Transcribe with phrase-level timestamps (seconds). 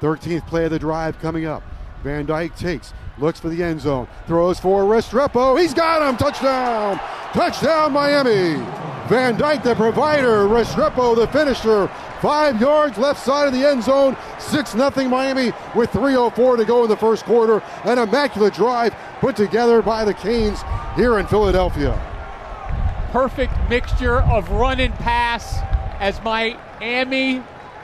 [0.00, 1.62] 13th play of the drive coming up.
[2.02, 5.60] Van Dyke takes, looks for the end zone, throws for Restrepo.
[5.60, 6.16] He's got him.
[6.16, 6.98] Touchdown!
[7.32, 8.62] Touchdown, Miami!
[9.08, 10.46] Van Dyke, the provider.
[10.46, 11.88] Restrepo, the finisher.
[12.20, 14.16] Five yards left side of the end zone.
[14.38, 17.62] 6 0 Miami with 3.04 to go in the first quarter.
[17.84, 20.60] An immaculate drive put together by the Canes
[20.94, 21.96] here in Philadelphia.
[23.12, 25.58] Perfect mixture of run and pass
[26.00, 27.42] as Miami